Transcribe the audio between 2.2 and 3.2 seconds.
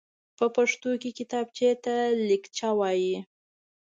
ليکچه وايي.